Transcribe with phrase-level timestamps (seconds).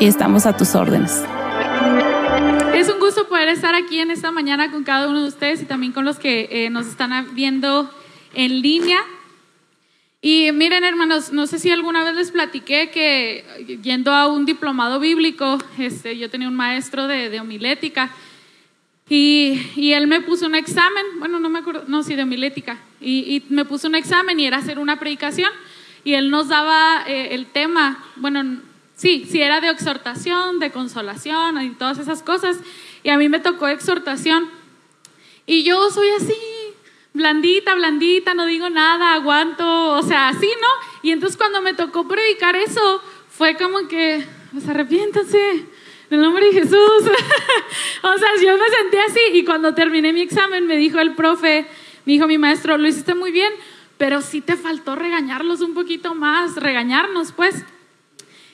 [0.00, 1.24] y estamos a tus órdenes.
[2.74, 5.64] Es un gusto poder estar aquí en esta mañana con cada uno de ustedes y
[5.64, 7.90] también con los que eh, nos están viendo
[8.34, 8.98] en línea.
[10.20, 13.44] Y miren, hermanos, no sé si alguna vez les platiqué que
[13.82, 18.10] yendo a un diplomado bíblico, este, yo tenía un maestro de, de homilética
[19.08, 22.78] y, y, él me puso un examen, bueno, no me acuerdo, no, sí, de homilética,
[23.00, 25.50] y, y me puso un examen y era hacer una predicación
[26.04, 28.60] y él nos daba eh, el tema, bueno,
[28.94, 32.58] sí, sí era de exhortación, de consolación y todas esas cosas,
[33.02, 34.48] y a mí me tocó exhortación.
[35.46, 36.36] Y yo soy así,
[37.12, 40.68] blandita, blandita, no digo nada, aguanto, o sea, así, ¿no?
[41.02, 45.66] Y entonces cuando me tocó predicar eso, fue como que, pues arrepiéntanse, en
[46.10, 46.76] el nombre de Jesús.
[48.02, 51.66] o sea, yo me sentí así y cuando terminé mi examen me dijo el profe,
[52.04, 53.52] me dijo mi maestro, lo hiciste muy bien,
[53.96, 57.64] pero sí te faltó regañarlos un poquito más, regañarnos pues.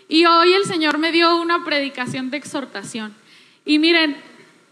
[0.09, 3.15] Y hoy el Señor me dio una predicación de exhortación.
[3.67, 4.17] Y miren,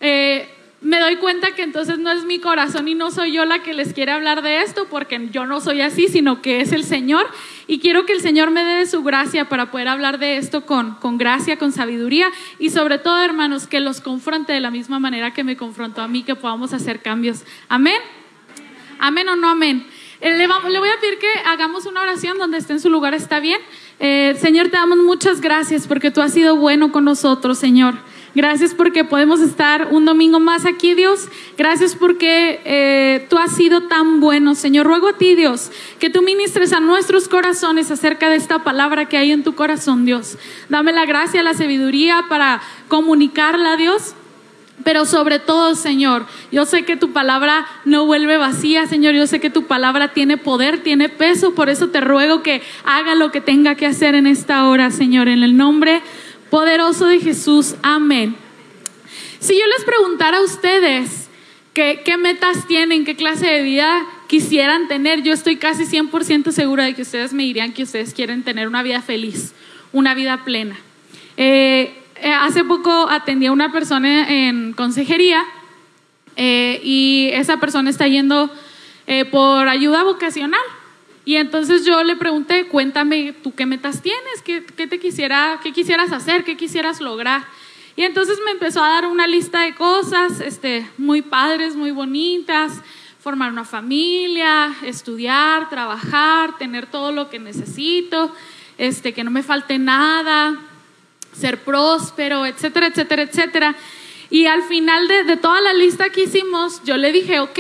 [0.01, 0.49] eh,
[0.81, 3.75] me doy cuenta que entonces no es mi corazón y no soy yo la que
[3.75, 7.27] les quiere hablar de esto, porque yo no soy así, sino que es el Señor.
[7.67, 10.95] Y quiero que el Señor me dé su gracia para poder hablar de esto con,
[10.95, 15.35] con gracia, con sabiduría y sobre todo, hermanos, que los confronte de la misma manera
[15.35, 17.45] que me confrontó a mí, que podamos hacer cambios.
[17.69, 18.01] Amén.
[18.99, 19.87] Amén o no amén.
[20.21, 23.41] Eh, le, voy a pedir que hagamos una oración donde esté en su lugar, ¿está
[23.41, 23.61] bien?
[23.99, 27.95] Eh, Señor, te damos muchas gracias porque tú has sido bueno con nosotros, Señor.
[28.35, 31.29] Gracias porque podemos estar un domingo más aquí, Dios.
[31.57, 34.87] Gracias porque eh, tú has sido tan bueno, Señor.
[34.87, 39.17] Ruego a ti, Dios, que tú ministres a nuestros corazones acerca de esta palabra que
[39.17, 40.37] hay en tu corazón, Dios.
[40.69, 44.15] Dame la gracia, la sabiduría para comunicarla, Dios.
[44.85, 49.15] Pero sobre todo, Señor, yo sé que tu palabra no vuelve vacía, Señor.
[49.15, 51.55] Yo sé que tu palabra tiene poder, tiene peso.
[51.55, 55.29] Por eso te ruego que haga lo que tenga que hacer en esta hora, Señor.
[55.29, 56.03] En el nombre
[56.51, 57.75] poderoso de Jesús.
[57.83, 58.37] Amén.
[59.41, 61.29] Si yo les preguntara a ustedes
[61.73, 66.95] qué, metas tienen, qué clase de vida quisieran tener, yo estoy casi 100% segura de
[66.95, 69.53] que ustedes me dirían que ustedes quieren tener una vida feliz,
[69.93, 70.77] una vida plena.
[71.37, 75.43] Eh, eh, hace poco atendí a una persona en consejería
[76.37, 78.51] eh, y esa persona está yendo
[79.07, 80.61] eh, por ayuda vocacional.
[81.25, 84.43] Y entonces yo le pregunté, cuéntame, ¿tú qué metas tienes?
[84.45, 86.45] ¿Qué, qué te quisiera, qué quisieras hacer?
[86.45, 87.45] ¿Qué quisieras lograr?
[87.97, 92.83] Y entonces me empezó a dar una lista de cosas este, muy padres, muy bonitas,
[93.21, 98.31] formar una familia, estudiar, trabajar, tener todo lo que necesito,
[98.79, 100.61] este, que no me falte nada,
[101.37, 103.77] ser próspero, etcétera, etcétera, etcétera.
[104.31, 107.59] Y al final de, toda la lista que hicimos, yo le dije, ok,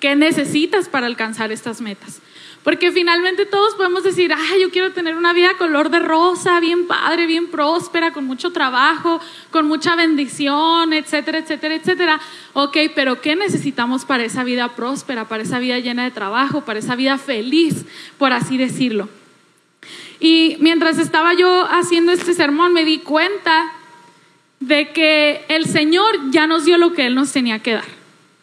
[0.00, 2.20] ¿qué necesitas para alcanzar estas metas?
[2.62, 6.88] Porque finalmente todos podemos decir, ay, yo quiero tener una vida color de rosa, bien
[6.88, 9.20] padre, bien próspera, con mucho trabajo,
[9.52, 12.20] con mucha bendición, etcétera, etcétera, etcétera.
[12.54, 16.80] Ok, pero ¿qué necesitamos para esa vida próspera, para esa vida llena de trabajo, para
[16.80, 17.84] esa vida feliz,
[18.18, 19.08] por así decirlo?
[20.20, 23.72] Y mientras estaba yo haciendo este sermón me di cuenta
[24.60, 27.96] de que el Señor ya nos dio lo que Él nos tenía que dar.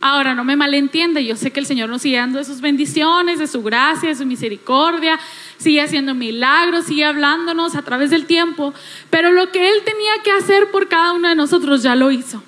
[0.06, 3.40] Ahora, no me malentiende, yo sé que el Señor nos sigue dando de sus bendiciones,
[3.40, 5.18] de su gracia, de su misericordia,
[5.58, 8.74] sigue haciendo milagros, sigue hablándonos a través del tiempo,
[9.10, 12.44] pero lo que Él tenía que hacer por cada uno de nosotros ya lo hizo.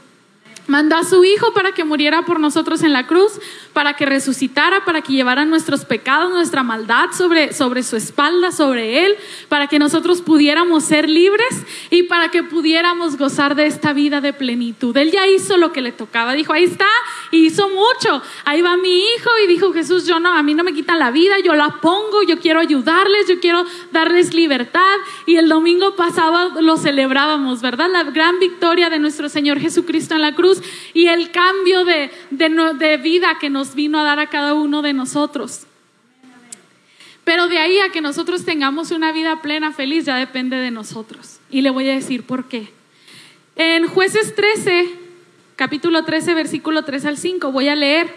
[0.67, 3.39] Mandó a su Hijo para que muriera por nosotros en la cruz,
[3.73, 9.05] para que resucitara, para que llevara nuestros pecados, nuestra maldad sobre, sobre su espalda, sobre
[9.05, 9.15] Él,
[9.47, 14.33] para que nosotros pudiéramos ser libres y para que pudiéramos gozar de esta vida de
[14.33, 14.95] plenitud.
[14.97, 16.87] Él ya hizo lo que le tocaba, dijo, ahí está,
[17.29, 18.21] y hizo mucho.
[18.45, 21.11] Ahí va mi Hijo y dijo, Jesús, yo no, a mí no me quitan la
[21.11, 24.95] vida, yo la pongo, yo quiero ayudarles, yo quiero darles libertad.
[25.27, 27.89] Y el domingo pasado lo celebrábamos, ¿verdad?
[27.91, 30.54] La gran victoria de nuestro Señor Jesucristo en la cruz
[30.93, 34.93] y el cambio de, de, vida que nos vino a dar a cada uno de
[34.93, 35.67] nosotros.
[37.23, 41.39] Pero de ahí a que nosotros tengamos una vida plena, feliz, ya depende de nosotros.
[41.49, 42.71] Y le voy a decir por qué.
[43.55, 44.89] En jueces 13,
[45.55, 48.13] capítulo 13, versículo 3 al 5, voy a leer.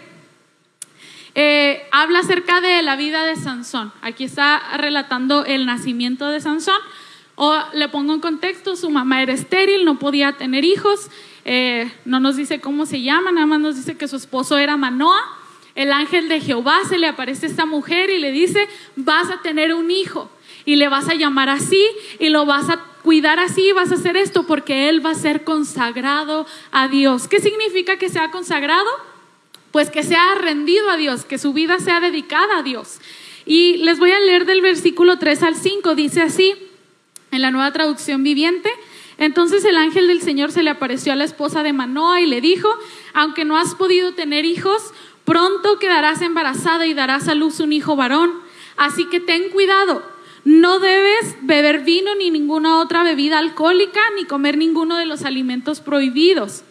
[1.35, 3.93] Eh, habla acerca de la vida de Sansón.
[4.01, 6.79] Aquí está relatando el nacimiento de Sansón.
[7.35, 11.09] O le pongo en contexto, su mamá era estéril, no podía tener hijos
[11.45, 14.77] eh, no nos dice cómo se llama, nada más nos dice que su esposo era
[14.77, 15.19] Manoa.
[15.75, 19.41] El ángel de Jehová se le aparece a esta mujer y le dice, vas a
[19.41, 20.29] tener un hijo
[20.65, 21.83] y le vas a llamar así
[22.19, 25.43] y lo vas a cuidar así, vas a hacer esto porque él va a ser
[25.43, 27.27] consagrado a Dios.
[27.27, 28.89] ¿Qué significa que sea consagrado?
[29.71, 32.99] Pues que sea rendido a Dios, que su vida sea dedicada a Dios.
[33.45, 36.53] Y les voy a leer del versículo 3 al 5, dice así,
[37.31, 38.69] en la nueva traducción viviente,
[39.19, 42.39] entonces el ángel del Señor se le apareció a la esposa de Manoa y le
[42.39, 42.69] dijo,
[43.13, 44.93] aunque no has podido tener hijos,
[45.25, 48.31] pronto quedarás embarazada y darás a luz un hijo varón.
[48.77, 50.01] Así que ten cuidado,
[50.45, 55.81] no debes beber vino ni ninguna otra bebida alcohólica, ni comer ninguno de los alimentos
[55.81, 56.63] prohibidos.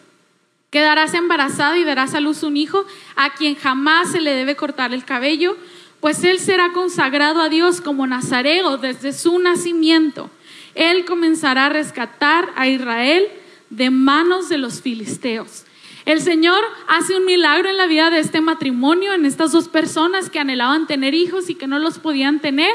[0.71, 2.83] Quedarás embarazada y darás a luz un hijo
[3.15, 5.55] a quien jamás se le debe cortar el cabello,
[5.99, 10.31] pues él será consagrado a Dios como nazareo desde su nacimiento
[10.75, 13.27] él comenzará a rescatar a Israel
[13.69, 15.65] de manos de los filisteos.
[16.05, 20.29] El Señor hace un milagro en la vida de este matrimonio, en estas dos personas
[20.29, 22.71] que anhelaban tener hijos y que no los podían tener.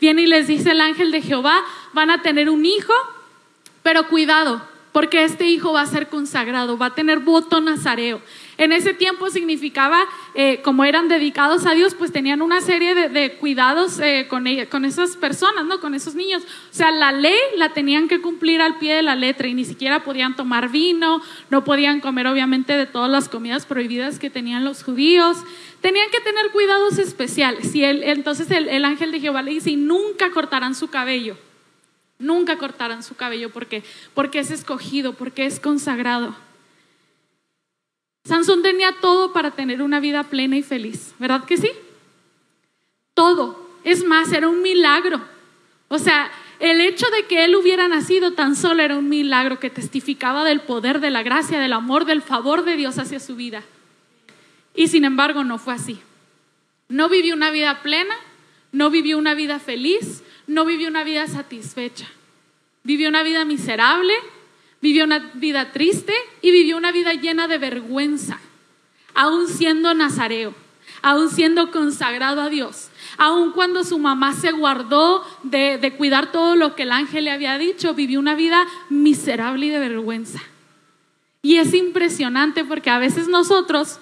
[0.00, 1.64] Viene y les dice el ángel de Jehová,
[1.94, 2.92] van a tener un hijo,
[3.82, 4.62] pero cuidado,
[4.92, 8.20] porque este hijo va a ser consagrado, va a tener voto nazareo.
[8.56, 10.04] En ese tiempo significaba,
[10.34, 14.84] eh, como eran dedicados a Dios, pues tenían una serie de, cuidados eh, con, con
[14.84, 15.80] esas personas, ¿no?
[15.80, 16.42] Con esos niños.
[16.44, 19.64] O sea, la ley la tenían que cumplir al pie de la letra y ni
[19.64, 21.20] siquiera podían tomar vino,
[21.50, 25.38] no podían comer obviamente de todas las comidas prohibidas que tenían los judíos.
[25.80, 27.74] Tenían que tener cuidados especiales.
[27.74, 31.36] Y entonces el, el ángel de Jehová le dice, y nunca cortarán su cabello.
[32.18, 33.82] Nunca cortarán su cabello porque
[34.38, 36.36] es escogido, porque es consagrado.
[38.24, 41.70] Sansón tenía todo para tener una vida plena y feliz, ¿verdad que sí?
[43.12, 43.68] Todo.
[43.84, 45.20] Es más, era un milagro.
[45.88, 49.68] O sea, el hecho de que él hubiera nacido tan solo era un milagro que
[49.68, 53.62] testificaba del poder, de la gracia, del amor, del favor de Dios hacia su vida.
[54.74, 56.00] Y sin embargo no fue así.
[56.88, 58.14] No vivió una vida plena,
[58.72, 62.06] no vivió una vida feliz, no vivió una vida satisfecha.
[62.82, 64.14] Vivió una vida miserable,
[64.84, 68.38] vivió una vida triste y vivió una vida llena de vergüenza,
[69.14, 70.54] aún siendo nazareo,
[71.00, 76.54] aún siendo consagrado a Dios, aún cuando su mamá se guardó de, de cuidar todo
[76.54, 80.42] lo que el ángel le había dicho, vivió una vida miserable y de vergüenza.
[81.40, 84.00] Y es impresionante porque a veces nosotros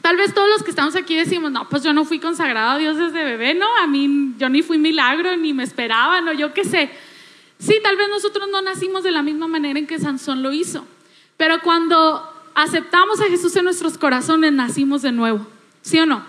[0.00, 2.78] Tal vez todos los que estamos aquí decimos, no, pues yo no fui consagrado a
[2.78, 6.52] Dios desde bebé, no, a mí yo ni fui milagro, ni me esperaban, o yo
[6.52, 6.90] qué sé.
[7.64, 10.84] Sí, tal vez nosotros no nacimos de la misma manera en que Sansón lo hizo,
[11.38, 12.22] pero cuando
[12.54, 15.46] aceptamos a Jesús en nuestros corazones, nacimos de nuevo,
[15.80, 16.26] ¿sí o no?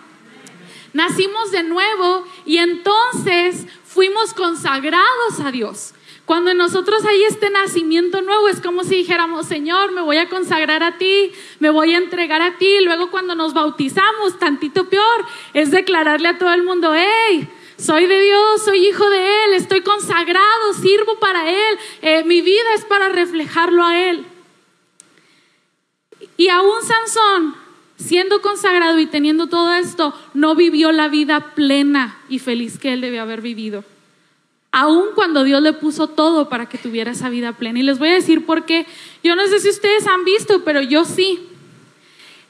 [0.93, 5.93] Nacimos de nuevo y entonces fuimos consagrados a Dios.
[6.23, 10.83] Cuando nosotros hay este nacimiento nuevo, es como si dijéramos, Señor, me voy a consagrar
[10.83, 12.79] a ti, me voy a entregar a ti.
[12.81, 18.21] Luego cuando nos bautizamos, tantito peor, es declararle a todo el mundo, hey, soy de
[18.21, 23.09] Dios, soy hijo de Él, estoy consagrado, sirvo para Él, eh, mi vida es para
[23.09, 24.25] reflejarlo a Él.
[26.37, 27.55] Y aún Sansón,
[27.97, 33.01] siendo consagrado y teniendo todo esto, no vivió la vida plena y feliz que él
[33.01, 33.83] debe haber vivido.
[34.71, 37.79] Aún cuando Dios le puso todo para que tuviera esa vida plena.
[37.79, 38.85] Y les voy a decir por qué.
[39.23, 41.47] Yo no sé si ustedes han visto, pero yo sí.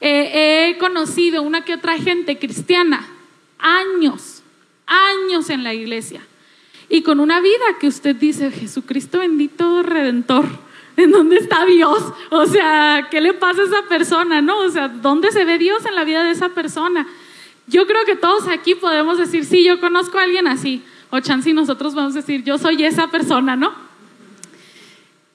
[0.00, 3.08] Eh, he conocido una que otra gente cristiana,
[3.58, 4.35] años,
[4.86, 6.22] años en la iglesia
[6.88, 10.44] y con una vida que usted dice, Jesucristo bendito redentor,
[10.96, 12.02] ¿en dónde está Dios?
[12.30, 14.40] O sea, ¿qué le pasa a esa persona?
[14.40, 14.58] ¿No?
[14.58, 17.06] O sea, ¿dónde se ve Dios en la vida de esa persona?
[17.66, 21.52] Yo creo que todos aquí podemos decir, sí, yo conozco a alguien así, o chance
[21.52, 23.86] nosotros vamos a decir, yo soy esa persona, ¿no?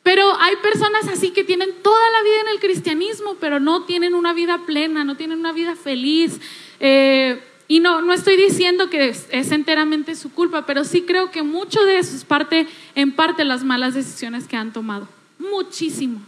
[0.04, 4.16] Pero hay personas así que tienen toda la vida en el cristianismo, pero no tienen
[4.16, 6.40] una vida plena, no tienen una vida feliz.
[6.80, 7.40] Eh,
[7.72, 11.42] y no, no estoy diciendo que es, es, enteramente su culpa, pero sí creo que
[11.42, 15.08] mucho de eso es parte, en parte, las malas decisiones que han tomado.
[15.40, 16.22] Muchísimo.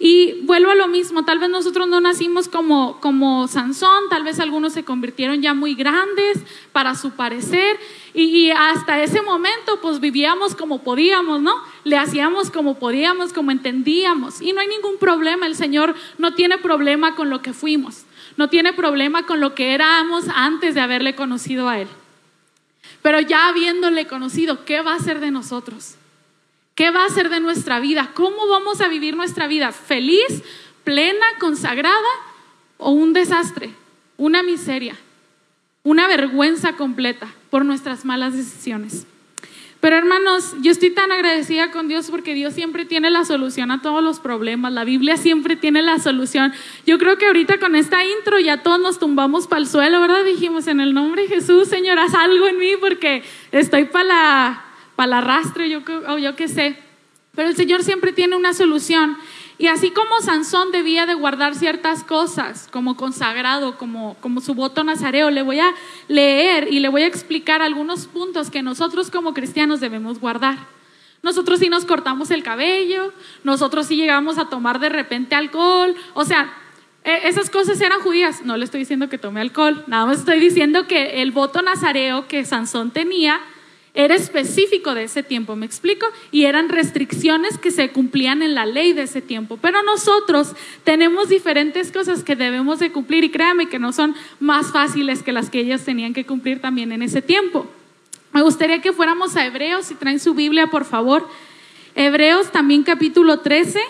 [0.00, 4.40] Y vuelvo a lo mismo, tal vez nosotros no nacimos como, como Sansón, tal vez
[4.40, 6.38] algunos se convirtieron ya muy grandes
[6.72, 7.78] para su parecer
[8.12, 11.54] y, y, hasta ese momento pues vivíamos como podíamos, ¿no?
[11.84, 16.58] Le hacíamos como podíamos, como entendíamos y no hay ningún problema, el Señor no tiene
[16.58, 18.06] problema con lo que fuimos,
[18.38, 21.88] no tiene problema con lo que éramos antes de haberle conocido a Él.
[23.02, 25.96] Pero ya habiéndole conocido, ¿qué va a hacer de nosotros?
[26.76, 28.12] ¿Qué va a ser de nuestra vida?
[28.14, 29.72] ¿Cómo vamos a vivir nuestra vida?
[29.72, 30.44] ¿Feliz,
[30.84, 31.96] plena, consagrada
[32.76, 33.74] o un desastre,
[34.16, 34.94] una miseria,
[35.82, 39.04] una vergüenza completa por nuestras malas decisiones?
[39.80, 43.80] Pero hermanos, yo estoy tan agradecida con Dios porque Dios siempre tiene la solución a
[43.80, 44.72] todos los problemas.
[44.72, 46.52] La Biblia siempre tiene la solución.
[46.84, 50.24] Yo creo que ahorita con esta intro ya todos nos tumbamos para el suelo, ¿verdad?
[50.24, 54.64] Dijimos en el nombre de Jesús, Señor, haz algo en mí porque estoy para la
[54.98, 56.76] para el arrastre, yo, o yo qué sé.
[57.36, 59.16] Pero el Señor siempre tiene una solución.
[59.58, 64.84] Y así como Sansón debía de guardar ciertas cosas, como consagrado, como, como su voto
[64.84, 65.74] nazareo, le voy a
[66.06, 70.58] leer y le voy a explicar algunos puntos que nosotros como cristianos debemos guardar.
[71.22, 73.12] Nosotros sí nos cortamos el cabello,
[73.42, 76.52] nosotros sí llegamos a tomar de repente alcohol, o sea,
[77.02, 78.44] e, esas cosas eran judías.
[78.44, 82.28] No le estoy diciendo que tome alcohol, nada más estoy diciendo que el voto nazareo
[82.28, 83.40] que Sansón tenía
[83.94, 86.06] era específico de ese tiempo, ¿me explico?
[86.30, 89.58] Y eran restricciones que se cumplían en la ley de ese tiempo.
[89.60, 90.54] Pero nosotros
[90.84, 95.32] tenemos diferentes cosas que debemos de cumplir y créame que no son más fáciles que
[95.32, 97.66] las que ellas tenían que cumplir también en ese tiempo.
[98.32, 101.26] Me gustaría que fuéramos a Hebreos, si traen su Biblia, por favor.
[101.94, 103.80] Hebreos también capítulo 13.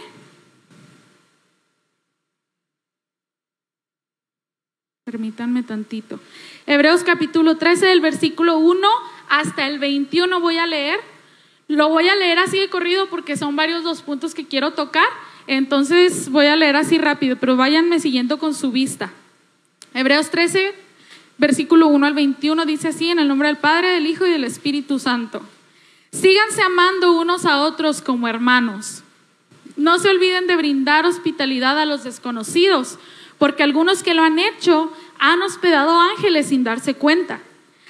[5.05, 6.21] Permítanme tantito.
[6.67, 8.88] Hebreos capítulo 13 del versículo 1
[9.28, 11.00] hasta el 21 voy a leer.
[11.68, 15.08] Lo voy a leer así de corrido porque son varios dos puntos que quiero tocar.
[15.47, 19.12] Entonces voy a leer así rápido, pero váyanme siguiendo con su vista.
[19.94, 20.75] Hebreos 13,
[21.38, 24.44] versículo 1 al 21 dice así, en el nombre del Padre, del Hijo y del
[24.44, 25.42] Espíritu Santo.
[26.12, 29.02] Síganse amando unos a otros como hermanos.
[29.76, 32.99] No se olviden de brindar hospitalidad a los desconocidos
[33.38, 37.40] porque algunos que lo han hecho han hospedado ángeles sin darse cuenta.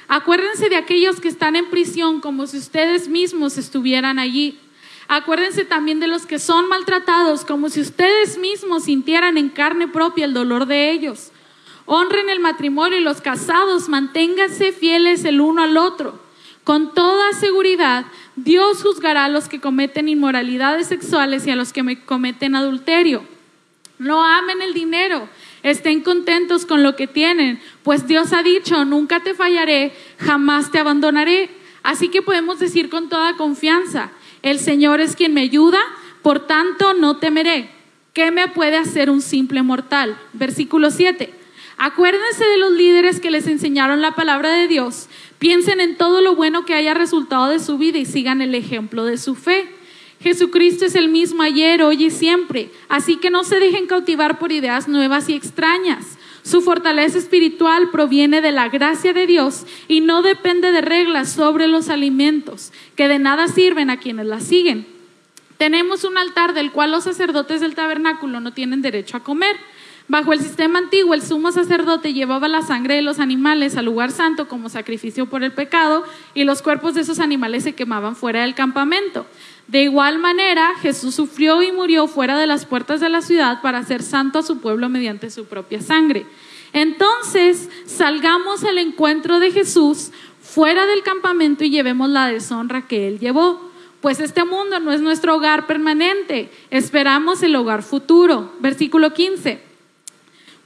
[0.09, 4.59] Acuérdense de aquellos que están en prisión como si ustedes mismos estuvieran allí.
[5.07, 10.25] Acuérdense también de los que son maltratados como si ustedes mismos sintieran en carne propia
[10.25, 11.31] el dolor de ellos.
[11.85, 16.19] Honren el matrimonio y los casados, manténganse fieles el uno al otro.
[16.65, 18.05] Con toda seguridad,
[18.37, 23.23] Dios juzgará a los que cometen inmoralidades sexuales y a los que cometen adulterio.
[23.99, 25.29] No amen el dinero,
[25.63, 30.79] estén contentos con lo que tienen, pues Dios ha dicho, nunca te fallaré, jamás te
[30.79, 31.51] abandonaré.
[31.83, 34.11] Así que podemos decir con toda confianza,
[34.43, 35.81] el Señor es quien me ayuda,
[36.23, 37.71] por tanto no temeré.
[38.13, 40.19] ¿Qué me puede hacer un simple mortal?
[40.33, 41.35] Versículo 7.
[41.77, 45.09] Acuérdense de los líderes que les enseñaron la palabra de Dios.
[45.39, 49.05] Piensen en todo lo bueno que haya resultado de su vida y sigan el ejemplo
[49.05, 49.73] de su fe.
[50.21, 52.71] Jesucristo es el mismo ayer, hoy y siempre.
[52.89, 56.19] Así que no se dejen cautivar por ideas nuevas y extrañas.
[56.43, 61.69] Su fortaleza espiritual proviene de la gracia de Dios y no depende de reglas sobre
[61.69, 64.87] los alimentos, que de nada sirven a quienes las siguen.
[65.59, 69.57] Tenemos un altar del cual los sacerdotes del tabernáculo no tienen derecho a comer.
[70.07, 74.11] Bajo el sistema antiguo, el sumo sacerdote llevaba la sangre de los animales al lugar
[74.11, 78.41] santo como sacrificio por el pecado y los cuerpos de esos animales se quemaban fuera
[78.41, 79.27] del campamento.
[79.69, 83.79] De igual manera, Jesús sufrió y murió fuera de las puertas de la ciudad para
[83.79, 86.27] hacer santo a su pueblo mediante su propia sangre.
[86.73, 90.11] Entonces, salgamos al encuentro de Jesús
[90.41, 93.71] fuera del campamento y llevemos la deshonra que Él llevó.
[94.01, 98.53] Pues este mundo no es nuestro hogar permanente, esperamos el hogar futuro.
[98.61, 99.68] Versículo 15.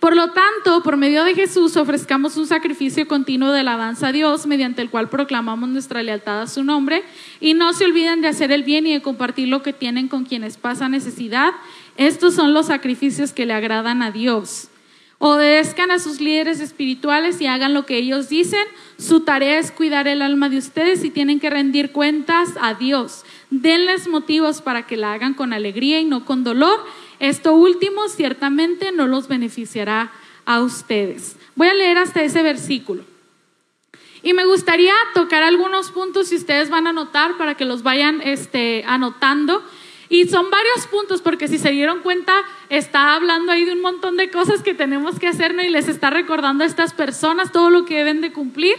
[0.03, 4.49] Por lo tanto, por medio de Jesús ofrezcamos un sacrificio continuo de alabanza a Dios,
[4.49, 7.05] mediante el cual proclamamos nuestra lealtad a su nombre,
[7.39, 10.25] y no se olviden de hacer el bien y de compartir lo que tienen con
[10.25, 11.53] quienes pasan necesidad.
[11.97, 14.71] Estos son los sacrificios que le agradan a Dios.
[15.19, 18.67] Obedezcan a sus líderes espirituales y hagan lo que ellos dicen.
[18.99, 23.25] Su tarea es cuidar el alma de ustedes y tienen que rendir cuentas a Dios.
[23.51, 26.81] Denles motivos para que la hagan con alegría y no con dolor
[27.23, 30.11] esto último ciertamente no los beneficiará
[30.45, 31.37] a ustedes.
[31.55, 33.05] Voy a leer hasta ese versículo.
[34.25, 38.21] Y me gustaría tocar algunos puntos si ustedes van a anotar para que los vayan
[38.23, 39.63] este, anotando.
[40.09, 42.35] Y son varios puntos, porque si se dieron cuenta,
[42.69, 46.11] está hablando ahí de un montón de cosas que tenemos que hacer y les está
[46.11, 48.75] recordando a estas personas todo lo que deben de cumplir.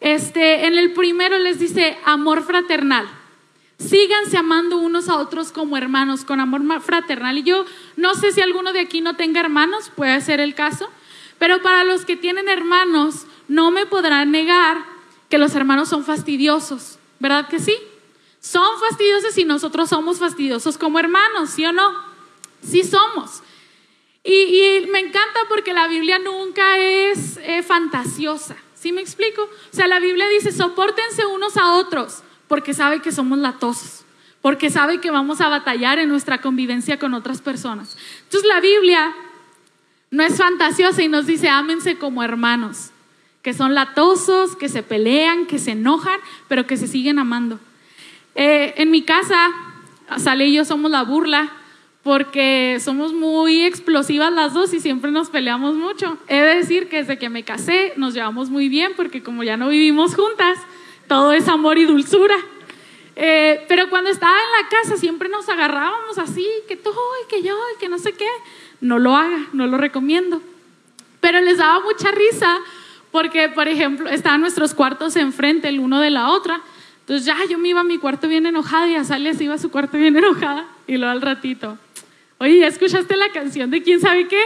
[0.00, 3.21] Este, en el primero les dice amor fraternal.
[3.88, 7.38] Síganse amando unos a otros como hermanos, con amor fraternal.
[7.38, 7.64] Y yo
[7.96, 10.88] no sé si alguno de aquí no tenga hermanos, puede ser el caso,
[11.38, 14.84] pero para los que tienen hermanos, no me podrán negar
[15.28, 17.76] que los hermanos son fastidiosos, ¿verdad que sí?
[18.40, 21.92] Son fastidiosos y nosotros somos fastidiosos como hermanos, ¿sí o no?
[22.62, 23.42] Sí somos.
[24.24, 28.56] Y, me encanta porque la Biblia nunca es eh, fantasiosa.
[28.74, 29.42] ¿Sí me explico?
[29.42, 32.22] O sea, la Biblia dice, soportense unos a otros
[32.52, 34.04] porque sabe que somos latosos,
[34.42, 37.96] porque sabe que vamos a batallar en nuestra convivencia con otras personas.
[38.24, 39.14] Entonces la Biblia
[40.10, 42.90] no es fantasiosa y nos dice, ámense como hermanos,
[43.40, 47.58] que son latosos, que se pelean, que se enojan, pero que se siguen amando.
[48.34, 49.48] Eh, en mi casa,
[50.18, 51.50] Sale y yo somos la burla
[52.02, 56.18] porque somos muy explosivas las dos y siempre nos peleamos mucho.
[56.28, 59.56] He de decir que desde que me casé nos llevamos muy bien porque como ya
[59.56, 60.58] no vivimos juntas,
[61.12, 62.36] todo es amor y dulzura.
[63.16, 67.42] Eh, pero cuando estaba en la casa siempre nos agarrábamos así, que tú y que
[67.42, 68.28] yo y que no sé qué.
[68.80, 70.40] No lo haga, no lo recomiendo.
[71.20, 72.58] Pero les daba mucha risa
[73.10, 76.62] porque, por ejemplo, estaban nuestros cuartos enfrente el uno de la otra
[77.02, 79.54] entonces ya yo me iba a mi cuarto bien enojada y a Sally se iba
[79.54, 81.76] a su cuarto bien enojada y luego al ratito,
[82.38, 84.40] oye, ¿ya escuchaste la canción de quién sabe qué?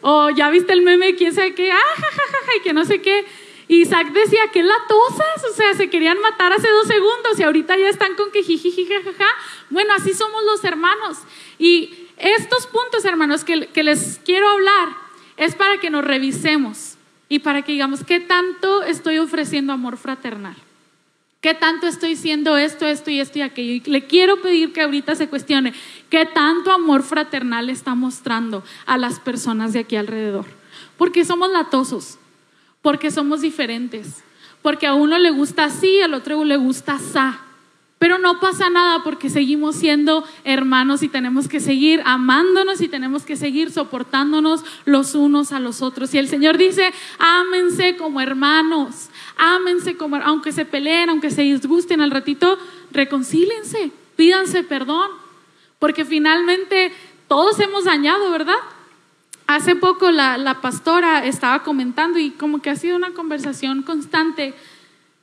[0.00, 1.78] O ya viste el meme de quién sabe qué, ah,
[2.58, 3.24] y que no sé qué.
[3.72, 7.88] Isaac decía, qué latosas, o sea, se querían matar hace dos segundos y ahorita ya
[7.88, 9.28] están con que jiji, jajaja.
[9.70, 11.18] Bueno, así somos los hermanos.
[11.56, 14.88] Y estos puntos, hermanos, que, que les quiero hablar
[15.36, 16.96] es para que nos revisemos
[17.28, 20.56] y para que digamos, ¿qué tanto estoy ofreciendo amor fraternal?
[21.40, 23.72] ¿Qué tanto estoy siendo esto, esto y esto y aquello?
[23.72, 25.74] Y le quiero pedir que ahorita se cuestione
[26.10, 30.46] qué tanto amor fraternal está mostrando a las personas de aquí alrededor.
[30.98, 32.18] Porque somos latosos,
[32.82, 34.22] porque somos diferentes,
[34.62, 37.40] porque a uno le gusta así, al otro le gusta sa.
[38.00, 43.24] Pero no pasa nada porque seguimos siendo hermanos y tenemos que seguir amándonos y tenemos
[43.24, 46.14] que seguir soportándonos los unos a los otros.
[46.14, 52.00] Y el Señor dice, ámense como hermanos, ámense como, aunque se peleen, aunque se disgusten
[52.00, 52.58] al ratito,
[52.90, 55.10] reconcílense, pídanse perdón,
[55.78, 56.94] porque finalmente
[57.28, 58.56] todos hemos dañado, ¿verdad?
[59.50, 64.54] Hace poco la, pastora estaba comentando y como que ha sido una conversación constante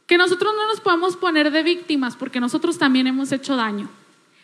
[0.05, 3.87] que nosotros no nos podemos poner de víctimas porque nosotros también hemos hecho daño.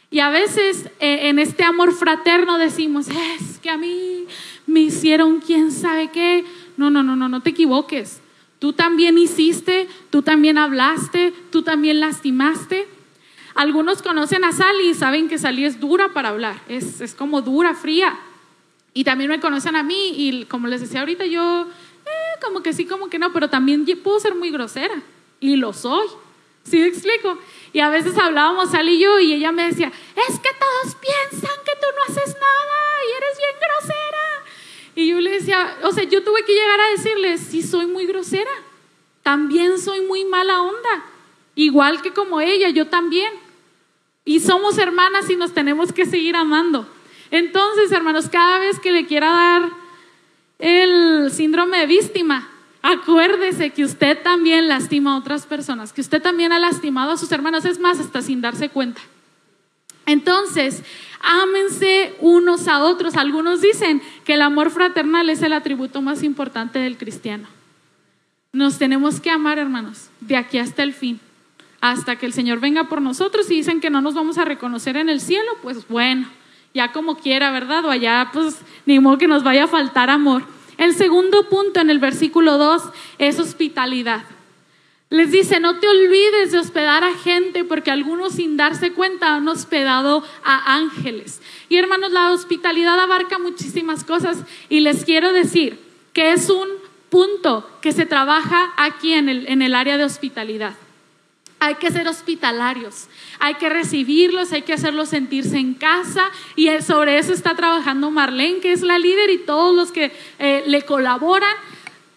[0.10, 4.26] Y a veces eh, en este amor fraterno decimos, es que a mí
[4.68, 6.46] me hicieron quién sabe qué.
[6.78, 8.22] No, no, no, no, no te equivoques.
[8.60, 12.88] Tú también hiciste, tú también hablaste, tú también lastimaste.
[13.54, 17.42] Algunos conocen a Sally y saben que Sally es dura para hablar, es, es como
[17.42, 18.18] dura, fría.
[18.94, 21.68] Y también me conocen a mí y como les decía ahorita, yo
[22.06, 25.02] eh, como que sí, como que no, pero también puedo ser muy grosera
[25.40, 26.08] y lo soy.
[26.64, 27.38] ¿Sí me explico?
[27.74, 31.58] Y a veces hablábamos Sal y yo y ella me decía, es que todos piensan
[31.66, 34.14] que tú no haces nada y eres bien grosera.
[34.96, 38.06] Y yo le decía, o sea, yo tuve que llegar a decirle, sí soy muy
[38.06, 38.52] grosera,
[39.24, 41.06] también soy muy mala onda,
[41.56, 43.34] igual que como ella, yo también.
[44.24, 46.88] Y somos hermanas y nos tenemos que seguir amando.
[47.34, 49.70] Entonces, hermanos, cada vez que le quiera dar
[50.60, 52.48] el síndrome de víctima,
[52.86, 57.32] Acuérdese que usted también lastima a otras personas, que usted también ha lastimado a sus
[57.32, 59.00] hermanos, es más, hasta sin darse cuenta.
[60.06, 60.84] Entonces,
[61.22, 63.16] ámense unos a otros.
[63.16, 67.48] Algunos dicen que el amor fraternal es el atributo más importante del cristiano.
[68.52, 71.22] Nos tenemos que amar, hermanos, de aquí hasta el fin,
[71.80, 74.98] hasta que el Señor venga por nosotros y dicen que no nos vamos a reconocer
[74.98, 76.28] en el cielo, pues bueno,
[76.74, 77.86] ya como quiera, ¿verdad?
[77.86, 80.44] O allá, pues ni modo que nos vaya a faltar amor.
[80.78, 82.84] El segundo punto en el versículo 2
[83.20, 84.24] es hospitalidad.
[85.10, 89.48] Les dice, no te olvides de hospedar a gente porque algunos sin darse cuenta han
[89.48, 91.40] hospedado a ángeles.
[91.70, 95.80] Y hermanos, la hospitalidad abarca muchísimas cosas y les quiero decir
[96.14, 96.68] que es un
[97.12, 100.74] punto que se trabaja aquí en el, en el área de hospitalidad.
[101.64, 103.08] Hay que ser hospitalarios,
[103.40, 108.60] hay que recibirlos, hay que hacerlos sentirse en casa y sobre eso está trabajando Marlene,
[108.60, 111.56] que es la líder y todos los que eh, le colaboran,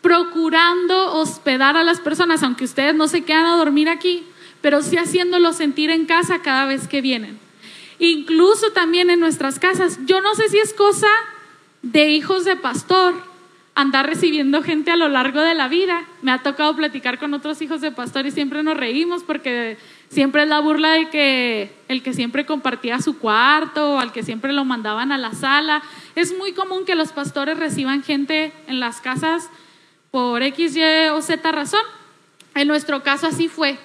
[0.02, 4.24] procurando hospedar a las personas, aunque ustedes no se quedan a dormir aquí,
[4.62, 7.38] pero sí haciéndolos sentir en casa cada vez que vienen.
[8.00, 10.00] Incluso también en nuestras casas.
[10.06, 11.06] Yo no sé si es cosa
[11.82, 13.14] de hijos de pastor,
[13.76, 16.02] andar recibiendo gente a lo largo de la vida.
[16.22, 19.76] Me ha tocado platicar con otros hijos de pastor y siempre nos reímos porque
[20.08, 24.54] siempre es la burla de que el que siempre compartía su cuarto, al que siempre
[24.54, 25.82] lo mandaban a la sala.
[26.14, 29.50] Es muy común que los pastores reciban gente en las casas
[30.10, 31.82] por X, Y o Z razón.
[32.54, 33.78] En nuestro caso así fue.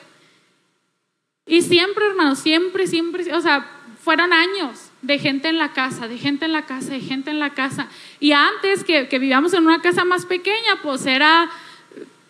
[1.45, 3.69] Y siempre, hermanos, siempre, siempre, o sea,
[4.01, 7.39] fueron años de gente en la casa, de gente en la casa, de gente en
[7.39, 7.87] la casa.
[8.19, 11.49] Y antes que, vivíamos en una casa más pequeña, pues era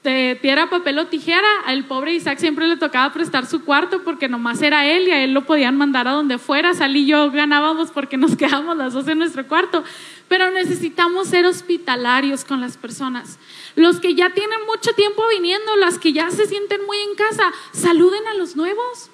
[0.04, 1.48] de papel o tijera.
[1.66, 5.24] Al pobre Isaac siempre le tocaba prestar su cuarto porque nomás era él y a
[5.24, 6.74] él lo podían mandar a donde fuera.
[6.74, 9.84] Salí y yo ganábamos porque nos quedábamos las dos en nuestro cuarto.
[10.28, 13.38] Pero necesitamos ser hospitalarios con las personas.
[13.76, 17.52] Los que ya tienen mucho tiempo viniendo, las que ya se sienten muy en casa,
[17.74, 19.11] saluden a los nuevos.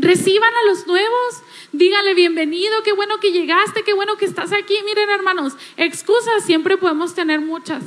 [0.00, 4.74] Reciban a los nuevos, díganle bienvenido, qué bueno que llegaste, qué bueno que estás aquí.
[4.84, 7.82] Miren hermanos, excusas siempre podemos tener muchas.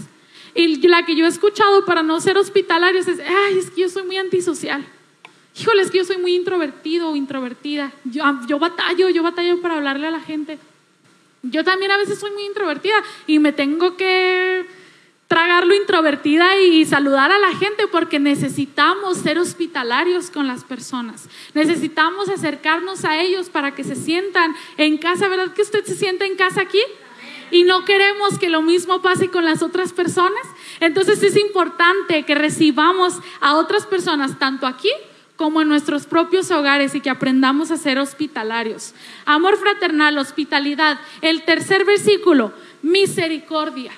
[0.54, 3.90] Y la que yo he escuchado para no ser hospitalarios es, ay, es que yo
[3.90, 4.86] soy muy antisocial.
[5.58, 7.94] Híjole, es que yo soy muy introvertido o introvertida.
[8.04, 10.60] Yo, yo batallo, yo batallo para hablarle a la gente.
[11.44, 14.66] Yo también a veces soy muy introvertida y me tengo que
[15.32, 21.30] tragar lo introvertida y saludar a la gente porque necesitamos ser hospitalarios con las personas.
[21.54, 25.30] Necesitamos acercarnos a ellos para que se sientan en casa.
[25.30, 26.82] ¿Verdad que usted se siente en casa aquí?
[27.50, 30.44] Y no queremos que lo mismo pase con las otras personas.
[30.82, 34.92] Entonces es importante que recibamos a otras personas tanto aquí
[35.38, 38.94] como en nuestros propios hogares y que aprendamos a ser hospitalarios.
[39.24, 41.00] Amor fraternal, hospitalidad.
[41.22, 43.94] El tercer versículo, misericordia.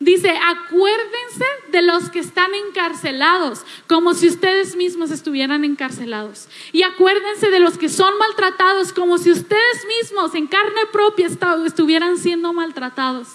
[0.00, 6.48] Dice, acuérdense de los que están encarcelados, como si ustedes mismos estuvieran encarcelados.
[6.72, 12.16] Y acuérdense de los que son maltratados, como si ustedes mismos en carne propia estuvieran
[12.16, 13.26] siendo maltratados.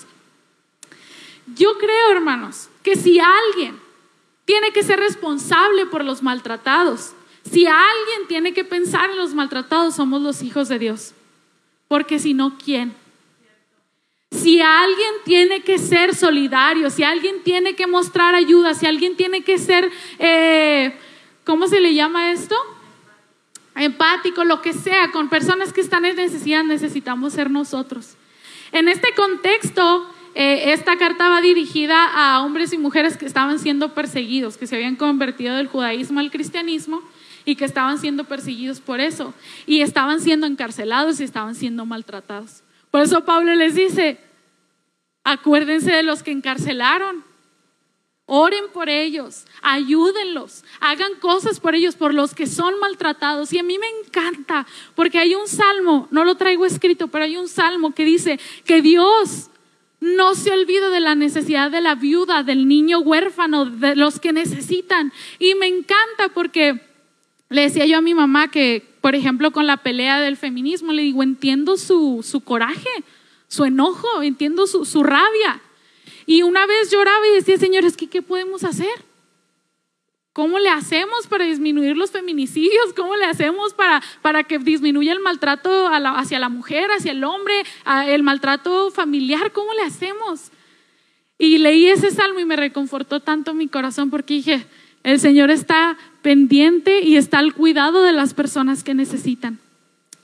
[1.54, 3.78] Yo creo, hermanos, que si alguien
[4.46, 7.12] tiene que ser responsable por los maltratados,
[7.50, 11.14] si alguien tiene que pensar en los maltratados, somos los hijos de Dios.
[11.90, 12.96] Porque si no, ¿quién?
[14.34, 19.44] Si alguien tiene que ser solidario, si alguien tiene que mostrar ayuda, si alguien tiene
[19.44, 20.98] que ser, eh,
[21.46, 22.56] ¿cómo se le llama esto?
[23.76, 28.16] Empático, lo que sea, con personas que están en necesidad, necesitamos ser nosotros.
[28.72, 33.94] En este contexto, eh, esta carta va dirigida a hombres y mujeres que estaban siendo
[33.94, 37.04] perseguidos, que se habían convertido del judaísmo al cristianismo
[37.46, 39.36] y que estaban siendo perseguidos por eso,
[39.68, 42.63] y estaban siendo encarcelados y estaban siendo maltratados.
[42.94, 44.20] Por eso Pablo les dice,
[45.24, 47.24] acuérdense de los que encarcelaron.
[48.28, 53.52] Oren por ellos, ayúdenlos, hagan cosas por ellos, por los que son maltratados.
[53.52, 57.36] Y a mí me encanta, porque hay un salmo, no lo traigo escrito, pero hay
[57.36, 59.50] un salmo que dice que Dios
[60.00, 64.34] no se olvida de la necesidad de la viuda, del niño huérfano, de los que
[64.34, 65.12] necesitan.
[65.40, 66.80] Y me encanta porque
[67.54, 71.04] le decía yo a mi mamá que, por ejemplo, con la pelea del feminismo, le
[71.04, 72.90] digo, entiendo su, su coraje,
[73.48, 75.62] su enojo, entiendo su, su, rabia.
[76.26, 79.06] Y una vez lloraba y decía, señores, ¿qué, ¿qué podemos hacer?
[80.34, 82.92] ¿Cómo le hacemos para disminuir los feminicidios?
[82.96, 87.54] ¿Cómo le hacemos para, para que disminuya el maltrato hacia la mujer, hacia el hombre,
[88.08, 89.52] el maltrato familiar?
[89.52, 90.52] ¿Cómo le hacemos?
[91.38, 94.66] Y leí ese salmo y me reconfortó tanto mi corazón porque dije,
[95.04, 99.60] el Señor está pendiente y está al cuidado de las personas que necesitan.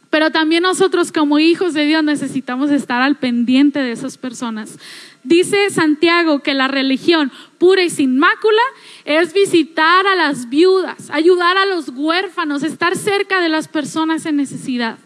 [0.09, 4.79] Pero también nosotros como hijos de Dios necesitamos estar al pendiente de esas personas.
[5.23, 8.61] Dice Santiago que la religión pura y sin mácula
[9.05, 14.37] es visitar a las viudas, ayudar a los huérfanos, estar cerca de las personas en
[14.37, 14.97] necesidad.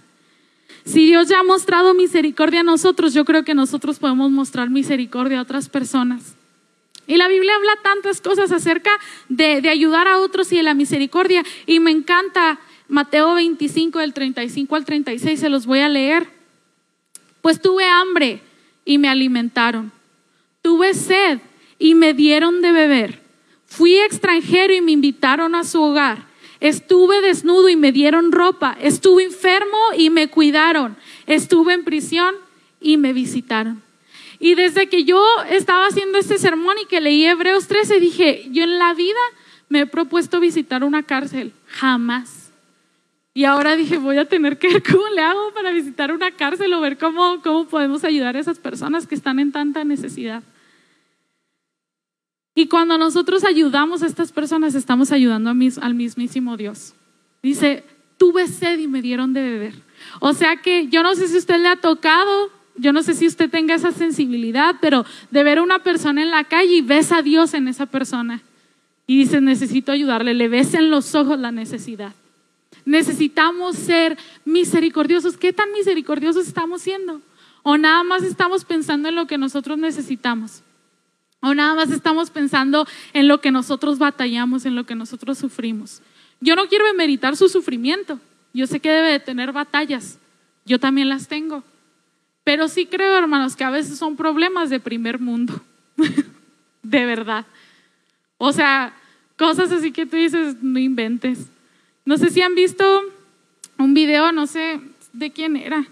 [0.86, 5.40] Si Dios ya ha mostrado misericordia a nosotros, yo creo que nosotros podemos mostrar misericordia
[5.40, 6.36] a otras personas.
[7.06, 8.92] Y la Biblia habla tantas cosas acerca
[9.30, 11.44] de, ayudar a otros y de la misericordia.
[11.66, 16.28] Y me encanta Mateo 25 del 35 al 36, se los voy a leer.
[17.42, 18.42] Pues tuve hambre
[18.86, 19.92] y me alimentaron.
[20.62, 21.40] Tuve sed
[21.78, 23.22] y me dieron de beber.
[23.66, 26.28] Fui extranjero y me invitaron a su hogar.
[26.60, 28.78] Estuve desnudo y me dieron ropa.
[28.80, 30.96] Estuve enfermo y me cuidaron.
[31.28, 32.36] Estuve en prisión
[32.80, 33.82] y me visitaron.
[34.40, 38.64] Y desde que yo estaba haciendo este sermón y que leí Hebreos 13, dije, yo
[38.64, 39.20] en la vida
[39.70, 42.52] me he propuesto visitar una cárcel, jamás.
[43.34, 46.74] Y ahora dije, voy a tener que ver cómo le hago para visitar una cárcel
[46.74, 50.44] o ver cómo, cómo podemos ayudar a esas personas que están en tanta necesidad.
[52.56, 56.94] Y cuando nosotros ayudamos a estas personas, estamos ayudando al mismísimo Dios.
[57.42, 57.84] Dice,
[58.18, 59.74] tuve sed y me dieron de beber.
[60.20, 63.28] O sea que yo no sé si usted le ha tocado yo no sé si
[63.28, 67.12] usted tenga esa sensibilidad, pero de ver a una persona en la calle y ves
[67.12, 68.42] a Dios en esa persona
[69.06, 72.14] y dices, necesito ayudarle, le ves en los ojos la necesidad.
[72.86, 75.38] Necesitamos ser misericordiosos.
[75.38, 77.22] ¿Qué tan misericordiosos estamos siendo?
[77.62, 80.64] ¿O nada más estamos pensando en lo que nosotros necesitamos?
[81.42, 86.02] ¿O nada más estamos pensando en lo que nosotros batallamos, en lo que nosotros sufrimos?
[86.40, 88.20] Yo no quiero emeritar su sufrimiento.
[88.54, 90.20] Yo sé que debe de tener batallas.
[90.66, 91.64] Yo también las tengo.
[92.44, 95.62] Pero sí creo, hermanos, que a veces son problemas de primer mundo.
[96.84, 97.46] de verdad.
[98.38, 98.94] O sea,
[99.38, 101.48] cosas así que tú dices, no inventes.
[102.06, 103.02] No sé si han visto
[103.78, 104.82] un video, no sé
[105.14, 105.86] de quién era,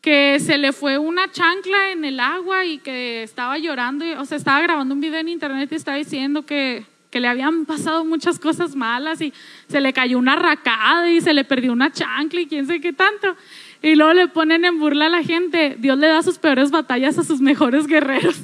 [0.00, 4.38] que se le fue una chancla en el agua y que estaba llorando, o sea,
[4.38, 8.38] estaba grabando un video en internet y estaba diciendo que, que le habían pasado muchas
[8.38, 9.34] cosas malas y
[9.68, 12.92] se le cayó una racada y se le perdió una chancla y quién sé qué
[12.94, 13.36] tanto.
[13.82, 17.18] Y luego le ponen en burla a la gente, Dios le da sus peores batallas
[17.18, 18.36] a sus mejores guerreros.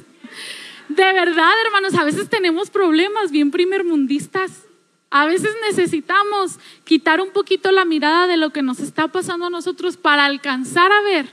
[0.89, 4.63] De verdad, hermanos, a veces tenemos problemas bien primermundistas.
[5.09, 9.49] A veces necesitamos quitar un poquito la mirada de lo que nos está pasando a
[9.49, 11.27] nosotros para alcanzar a ver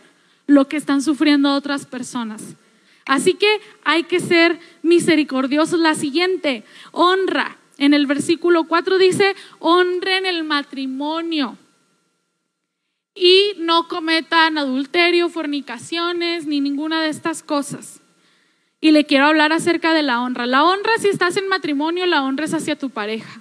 [0.46, 2.56] lo que están sufriendo otras personas.
[3.06, 5.80] Así que hay que ser misericordiosos.
[5.80, 7.56] La siguiente, honra.
[7.76, 11.58] En el versículo 4 dice, honren el matrimonio
[13.14, 18.00] y no cometan adulterio, fornicaciones, ni ninguna de estas cosas.
[18.80, 20.46] Y le quiero hablar acerca de la honra.
[20.46, 23.40] La honra, si estás en matrimonio, la honra es hacia tu pareja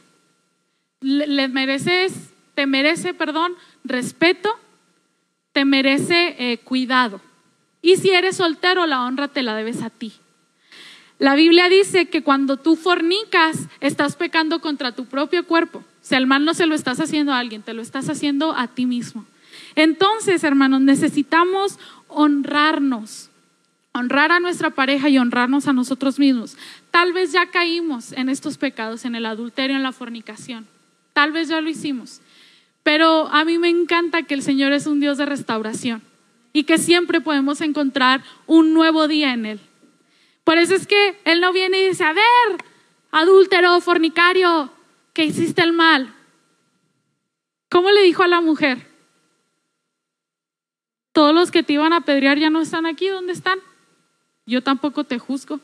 [1.04, 4.50] le, mereces, te merece, perdón, respeto,
[5.52, 7.22] te merece eh, cuidado.
[7.82, 10.14] Y si eres soltero, la honra te la debes a ti.
[11.20, 15.80] La Biblia dice que cuando tú fornicas, estás pecando contra tu propio cuerpo.
[15.80, 18.54] O sea, el mal no se lo estás haciendo a alguien, te lo estás haciendo
[18.54, 19.26] a ti mismo.
[19.76, 23.30] Entonces, hermanos, necesitamos honrarnos,
[23.92, 26.58] honrar a nuestra pareja y honrarnos a nosotros mismos.
[26.92, 30.68] Tal vez ya caímos en estos pecados, en el adulterio, en la fornicación.
[31.14, 32.22] Tal vez ya lo hicimos.
[32.84, 36.02] Pero a mí me encanta que el Señor es un Dios de restauración
[36.52, 39.60] y que siempre podemos encontrar un nuevo día en Él.
[40.44, 42.64] Por eso es que Él no viene y dice, a ver,
[43.12, 44.72] adúltero, fornicario,
[45.14, 46.14] que hiciste el mal.
[47.70, 48.93] ¿Cómo le dijo a la mujer?
[51.14, 53.60] Todos los que te iban a apedrear ya no están aquí, ¿dónde están?
[54.46, 55.60] Yo tampoco te juzgo.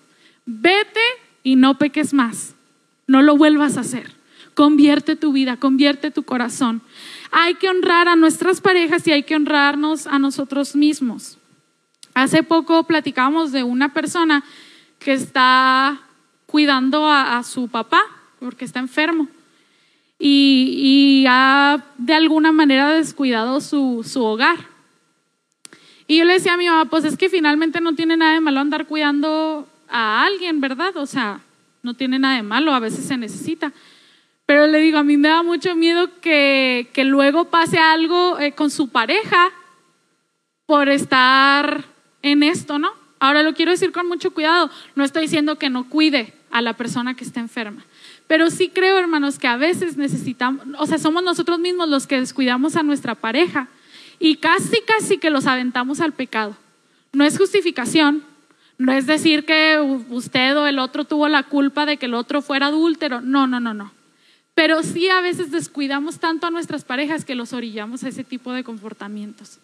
[0.46, 1.02] Vete
[1.44, 2.56] y no peques más.
[3.08, 4.14] No lo vuelvas a hacer.
[4.54, 6.82] Convierte tu vida, convierte tu corazón.
[7.32, 11.38] Hay que honrar a nuestras parejas y hay que honrarnos a nosotros mismos.
[12.14, 14.44] Hace poco platicamos de una persona
[15.00, 16.02] que está
[16.46, 18.02] cuidando a, su papá
[18.40, 19.28] porque está enfermo
[20.20, 24.69] y, ha de alguna manera descuidado su, su hogar.
[26.10, 28.40] Y yo le decía a mi mamá, pues es que finalmente no tiene nada de
[28.42, 30.98] malo andar cuidando a alguien, ¿verdad?
[30.98, 31.42] O sea,
[31.84, 33.72] no tiene nada de malo, a veces se necesita.
[34.48, 38.54] Pero le digo, a mí me da mucho miedo que, que luego pase algo eh,
[38.54, 39.52] con su pareja
[40.66, 41.86] por estar
[42.24, 42.90] en esto, ¿no?
[43.20, 44.72] Ahora lo quiero decir con mucho cuidado.
[44.96, 47.86] No estoy diciendo que no cuide a la persona que está enferma.
[48.26, 52.20] Pero sí creo, hermanos, que a veces necesitamos, o sea, somos nosotros mismos los que
[52.20, 53.68] descuidamos a nuestra pareja
[54.20, 56.56] y casi, casi que los aventamos al pecado.
[57.14, 58.24] No es justificación,
[58.78, 59.80] no es decir que
[60.10, 63.22] usted o el otro tuvo la culpa de que el otro fuera adúltero.
[63.22, 63.92] No, no, no, no.
[64.54, 68.54] Pero sí a veces descuidamos tanto a nuestras parejas que los orillamos a ese tipo
[68.54, 69.60] de comportamientos.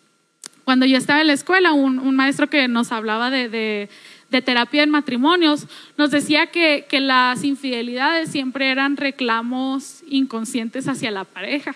[0.65, 3.89] Cuando yo estaba en la escuela, un, maestro que nos hablaba de,
[4.29, 11.23] terapia en matrimonios nos decía que, que las infidelidades siempre eran reclamos inconscientes hacia la
[11.23, 11.73] pareja.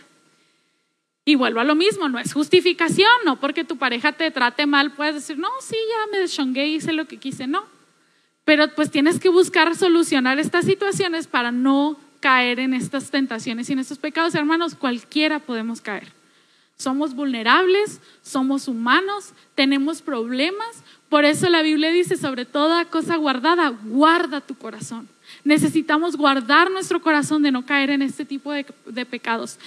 [1.29, 4.93] Y vuelvo a lo mismo, no es justificación, no porque tu pareja te trate mal
[4.93, 7.65] puedes decir, no, sí, ya me deschongué, hice lo que quise, no.
[8.45, 13.73] Pero pues tienes que buscar solucionar estas situaciones para no caer en estas tentaciones y
[13.73, 14.33] en estos pecados.
[14.33, 16.11] Hermanos, cualquiera podemos caer.
[16.75, 20.83] Somos vulnerables, somos humanos, tenemos problemas.
[21.09, 25.07] Por eso la Biblia dice, sobre toda cosa guardada, guarda tu corazón.
[25.43, 29.59] Necesitamos guardar nuestro corazón de no caer en este tipo de, de pecados.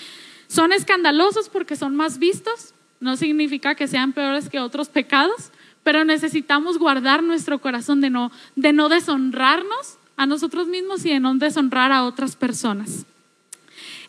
[0.53, 5.51] Son escandalosos porque son más vistos, no significa que sean peores que otros pecados,
[5.83, 11.23] pero necesitamos guardar nuestro corazón de no, de no deshonrarnos a nosotros mismos y en
[11.23, 13.07] no deshonrar a otras personas.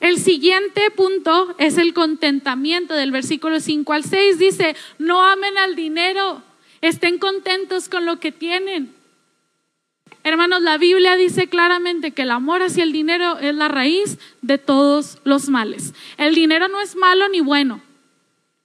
[0.01, 4.37] El siguiente punto es el contentamiento del versículo 5 al 6.
[4.37, 6.43] Dice, no amen al dinero,
[6.81, 8.93] estén contentos con lo que tienen.
[10.23, 14.57] Hermanos, la Biblia dice claramente que el amor hacia el dinero es la raíz de
[14.57, 15.93] todos los males.
[16.17, 17.81] El dinero no es malo ni bueno.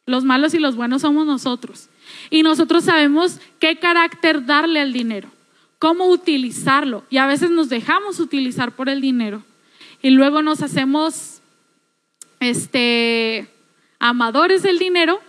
[0.07, 1.89] Los malos y los buenos somos nosotros.
[2.31, 5.31] Y nosotros sabemos qué carácter darle al dinero,
[5.81, 7.05] cómo utilizarlo.
[7.11, 9.43] Y a veces nos dejamos utilizar por el dinero.
[10.01, 11.41] Y luego nos hacemos
[12.39, 13.49] este,
[13.99, 15.21] amadores del dinero.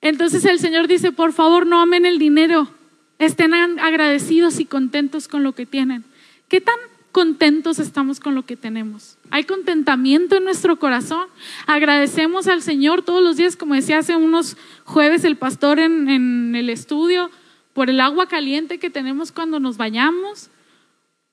[0.00, 2.68] Entonces el Señor dice, por favor, no amen el dinero.
[3.18, 6.04] Estén agradecidos y contentos con lo que tienen.
[6.48, 6.76] ¿Qué tan
[7.10, 9.18] contentos estamos con lo que tenemos?
[9.30, 11.26] Hay contentamiento en nuestro corazón.
[11.66, 16.70] Agradecemos al Señor todos los días, como decía hace unos jueves el pastor en, el
[16.70, 17.30] estudio,
[17.72, 20.50] por el agua caliente que tenemos cuando nos bañamos,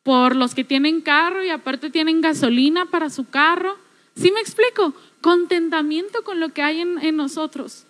[0.02, 3.78] por los que tienen carro y aparte tienen gasolina para su carro.
[4.15, 4.93] ¿Sí me explico?
[5.21, 7.86] Contentamiento con lo que hay en, nosotros.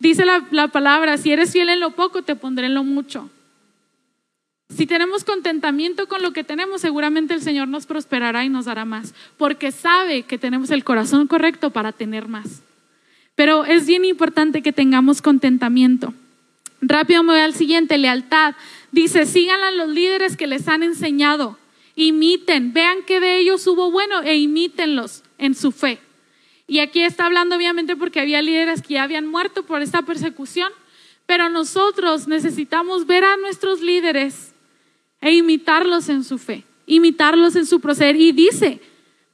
[0.00, 3.30] Dice la, la palabra, si eres fiel en lo poco, te pondré en lo mucho.
[4.74, 8.84] Si tenemos contentamiento con lo que tenemos, seguramente el Señor nos prosperará y nos dará
[8.84, 12.62] más, porque sabe que tenemos el corazón correcto para tener más.
[13.34, 16.14] Pero es bien importante que tengamos contentamiento.
[16.80, 18.54] Rápido me voy al siguiente, lealtad.
[18.92, 21.58] Dice, sigan a los líderes que les han enseñado,
[21.94, 26.00] imiten, vean que de ellos hubo bueno e imítenlos en su fe.
[26.70, 30.70] Y aquí está hablando obviamente porque había líderes que ya habían muerto por esta persecución,
[31.26, 34.54] pero nosotros necesitamos ver a nuestros líderes
[35.20, 38.14] e imitarlos en su fe, imitarlos en su proceder.
[38.14, 38.78] Y dice,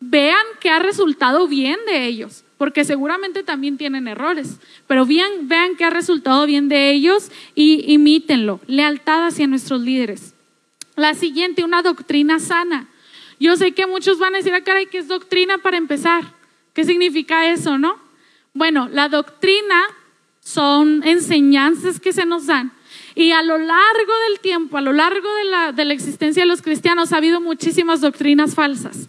[0.01, 5.77] vean que ha resultado bien de ellos, porque seguramente también tienen errores, pero vean, vean
[5.77, 8.61] que ha resultado bien de ellos y imítenlo.
[8.67, 10.33] Lealtad hacia nuestros líderes.
[10.97, 12.89] La siguiente, una doctrina sana.
[13.39, 16.36] Yo sé que muchos van a decir, ah, caray, ¿qué es doctrina para empezar?
[16.77, 17.97] ¿Qué significa eso, no?
[18.53, 19.83] Bueno, la doctrina
[20.41, 22.71] son enseñanzas que se nos dan
[23.15, 25.27] y a lo largo del tiempo, a lo largo
[25.75, 29.09] de la, existencia de los cristianos, ha habido muchísimas doctrinas falsas.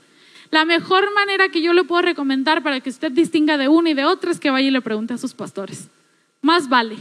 [0.50, 3.96] La mejor manera que yo le puedo recomendar para que usted distinga de una y
[3.96, 5.90] de otra es que vaya y le pregunte a sus pastores.
[6.42, 6.96] Más vale.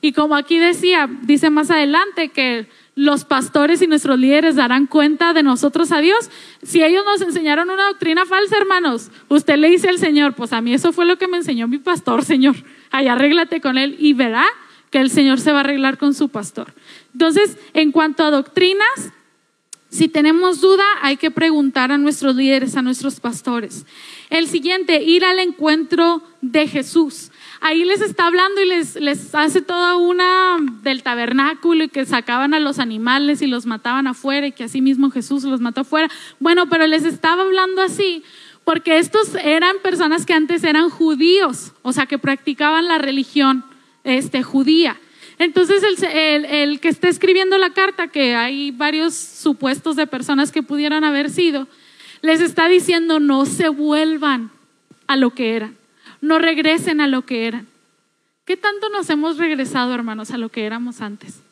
[0.00, 5.32] Y como aquí decía, dice más adelante que los pastores y nuestros líderes darán cuenta
[5.32, 6.30] de nosotros a Dios.
[6.64, 10.60] Si ellos nos enseñaron una doctrina falsa, hermanos, usted le dice al Señor, pues a
[10.60, 12.56] mí eso fue lo que me enseñó mi pastor, Señor.
[12.90, 14.44] Ahí arréglate con él y verá
[14.90, 16.74] que el Señor se va a arreglar con su pastor.
[17.12, 19.12] Entonces, en cuanto a doctrinas,
[19.90, 23.86] si tenemos duda, hay que preguntar a nuestros líderes, a nuestros pastores.
[24.28, 27.30] El siguiente, ir al encuentro de Jesús.
[27.60, 32.54] Ahí les está hablando y les, les hace toda una del tabernáculo y que sacaban
[32.54, 36.08] a los animales y los mataban afuera y que así mismo Jesús los mató afuera.
[36.38, 38.22] Bueno, pero les estaba hablando así
[38.68, 43.64] porque estos eran personas que antes eran judíos, o sea, que practicaban la religión
[44.04, 45.00] este, judía.
[45.38, 50.62] Entonces el, el, que está escribiendo la carta, que hay varios supuestos de personas que
[50.62, 51.66] pudieran haber sido,
[52.20, 54.50] les está diciendo no se vuelvan
[55.06, 55.77] a lo que eran,
[56.20, 57.66] no regresen a lo que eran.
[58.44, 61.42] ¿Qué tanto nos hemos regresado, hermanos, a lo que éramos antes?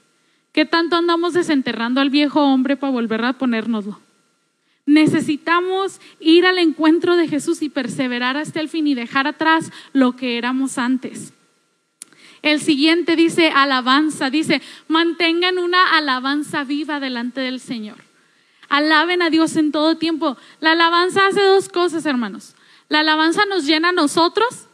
[0.53, 4.01] ¿Qué tanto andamos desenterrando al viejo hombre para volver a ponérnoslo?
[4.87, 10.17] Necesitamos ir al encuentro de Jesús y perseverar hasta el fin y dejar atrás lo
[10.17, 11.35] que éramos antes.
[12.41, 17.99] El siguiente dice alabanza, dice, mantengan una alabanza viva delante del Señor.
[18.69, 20.39] Alaben a Dios en todo tiempo.
[20.61, 22.56] La alabanza hace dos cosas, hermanos.
[22.89, 24.67] La alabanza nos llena a nosotros,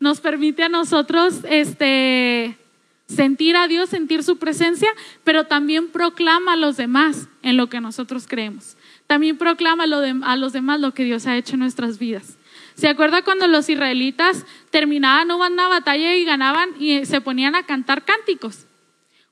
[0.00, 2.58] nos permite a nosotros este,
[3.06, 4.88] sentir a Dios, sentir su presencia,
[5.24, 8.76] pero también proclama a los demás en lo que nosotros creemos.
[9.06, 12.36] También proclama a los demás lo que Dios ha hecho en nuestras vidas.
[12.74, 18.04] ¿Se acuerda cuando los israelitas terminaban una batalla y ganaban y se ponían a cantar
[18.04, 18.66] cánticos?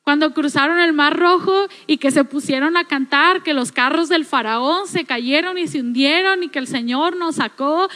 [0.04, 4.24] Cuando cruzaron el Mar Rojo y que se pusieron a cantar, que los carros del
[4.24, 7.88] faraón se cayeron y se hundieron y que el Señor nos sacó,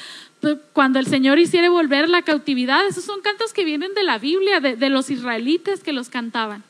[0.72, 4.60] cuando el Señor hiciera volver la cautividad, esos son cantos que vienen de la Biblia,
[4.60, 6.64] de, de los israelitas que los cantaban.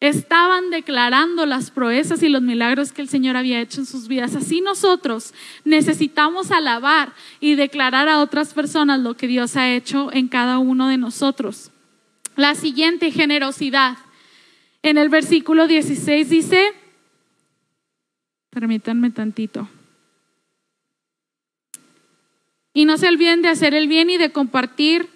[0.00, 4.34] Estaban declarando las proezas y los milagros que el Señor había hecho en sus vidas.
[4.34, 5.32] Así nosotros
[5.64, 10.88] necesitamos alabar y declarar a otras personas lo que Dios ha hecho en cada uno
[10.88, 11.70] de nosotros.
[12.36, 13.96] La siguiente, generosidad.
[14.82, 16.74] En el versículo 16 dice,
[18.50, 19.68] permítanme tantito.
[22.74, 25.08] Y no se olviden de hacer el bien y de compartir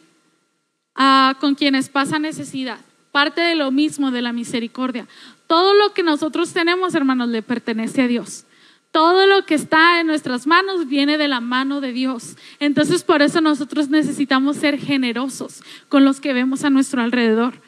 [0.94, 2.78] ah, con quienes pasan necesidad
[3.18, 5.08] parte de lo mismo de la misericordia.
[5.46, 8.44] Todo lo que nosotros tenemos, hermanos, le pertenece a Dios.
[8.90, 12.36] Todo lo que está en nuestras manos viene de la mano de Dios.
[12.58, 17.60] Entonces por eso nosotros necesitamos ser generosos con los que vemos a nuestro alrededor.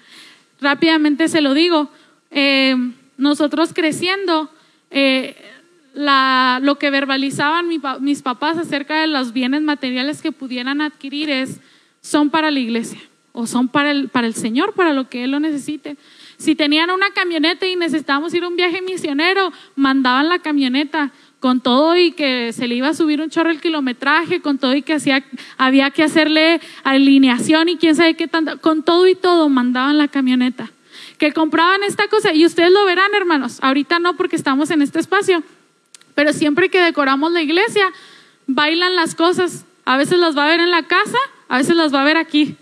[0.61, 1.91] Rápidamente se lo digo,
[2.31, 2.77] eh,
[3.17, 4.51] nosotros creciendo,
[4.91, 5.37] eh,
[5.95, 7.69] lo que verbalizaban
[8.01, 11.61] mis papás acerca de los bienes materiales que pudieran adquirir es,
[12.01, 13.01] son para la iglesia
[13.33, 15.97] o son para el, para el Señor, para lo que Él lo necesite.
[16.37, 21.61] Si tenían una camioneta y necesitábamos ir a un viaje misionero, mandaban la camioneta con
[21.61, 24.83] todo y que se le iba a subir un chorro el kilometraje, con todo y
[24.83, 25.25] que hacía,
[25.57, 30.09] había que hacerle alineación y quién sabe qué tanto, con todo y todo mandaban la
[30.09, 30.71] camioneta.
[31.19, 33.59] Que compraban esta cosa y ustedes lo verán, hermanos.
[33.63, 35.43] Ahorita no porque estamos en este espacio,
[36.15, 37.93] pero siempre que decoramos la iglesia,
[38.47, 39.65] bailan las cosas.
[39.85, 42.17] A veces las va a ver en la casa, a veces las va a ver
[42.17, 42.57] aquí.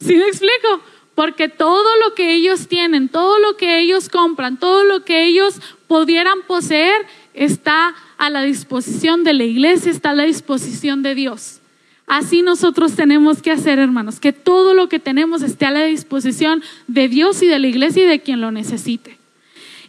[0.00, 0.80] ¿Sí me explico?
[1.14, 5.60] Porque todo lo que ellos tienen, todo lo que ellos compran, todo lo que ellos
[5.86, 11.60] pudieran poseer, está a la disposición de la iglesia, está a la disposición de Dios.
[12.06, 16.60] Así nosotros tenemos que hacer, hermanos, que todo lo que tenemos esté a la disposición
[16.88, 19.19] de Dios y de la iglesia y de quien lo necesite.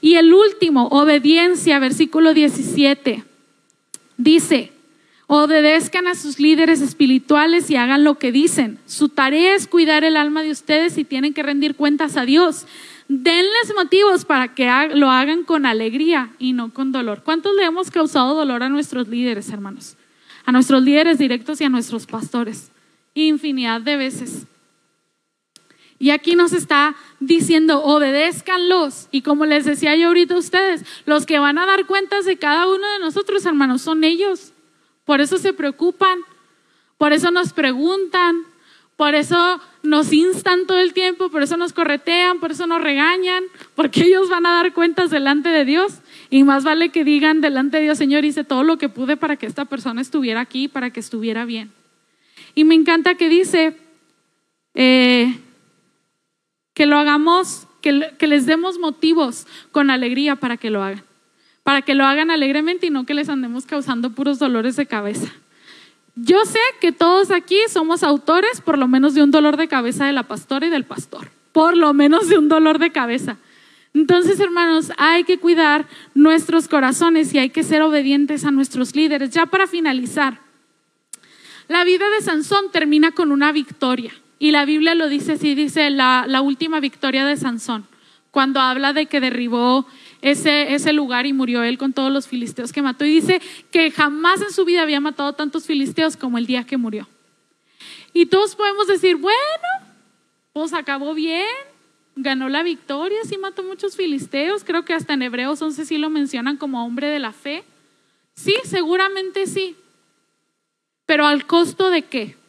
[0.02, 3.24] Y el último, obediencia, versículo 17,
[4.18, 4.72] dice,
[5.28, 8.80] obedezcan a sus líderes espirituales y hagan lo que dicen.
[8.88, 12.66] Su tarea es cuidar el alma de ustedes y tienen que rendir cuentas a Dios.
[13.08, 17.22] Denles motivos para que lo hagan con alegría y no con dolor.
[17.24, 19.96] ¿Cuántos le hemos causado dolor a nuestros líderes, hermanos?
[20.46, 22.72] A nuestros líderes directos y a nuestros pastores.
[23.14, 24.48] Infinidad de veces.
[26.02, 29.08] Y aquí nos está diciendo, obedézcanlos.
[29.12, 32.38] Y como les decía yo ahorita a ustedes, los que van a dar cuentas de
[32.38, 34.52] cada uno de nosotros, hermanos, son ellos.
[35.06, 36.18] Por eso se preocupan,
[36.98, 38.42] por eso nos preguntan,
[38.98, 43.44] por eso nos instan todo el tiempo, por eso nos corretean, por eso nos regañan,
[43.76, 46.00] porque ellos van a dar cuentas delante de Dios.
[46.32, 49.36] Y más vale que digan delante de Dios, Señor, hice todo lo que pude para
[49.36, 51.72] que esta persona estuviera aquí, para que estuviera bien.
[52.56, 53.78] Y me encanta que dice
[54.74, 55.38] eh,
[56.82, 61.04] que lo hagamos, que, que les demos motivos con alegría para que lo hagan.
[61.62, 65.32] Para que lo hagan alegremente y no que les andemos causando puros dolores de cabeza.
[66.16, 70.08] Yo sé que todos aquí somos autores por lo menos de un dolor de cabeza
[70.08, 73.38] de la pastora y del pastor, por lo menos de un dolor de cabeza.
[73.94, 79.30] Entonces, hermanos, hay que cuidar nuestros corazones y hay que ser obedientes a nuestros líderes.
[79.30, 80.40] Ya para finalizar,
[81.68, 84.14] la vida de Sansón termina con una victoria.
[84.42, 87.86] Y la Biblia lo dice así, dice la, la última victoria de Sansón,
[88.32, 89.86] cuando habla de que derribó
[90.24, 93.06] ese, ese lugar y murió él con todos los filisteos que mató.
[93.06, 93.40] Y dice
[93.70, 97.08] que jamás en su vida había matado tantos filisteos como el día que murió.
[98.14, 99.38] Y todos podemos decir, bueno,
[100.54, 101.46] pues acabó bien,
[102.16, 106.10] ganó la victoria, sí mató muchos filisteos, creo que hasta en Hebreos 11 sí lo
[106.10, 107.64] mencionan como hombre de la fe.
[108.34, 109.76] Sí, seguramente sí.
[111.06, 112.41] Pero al costo de qué?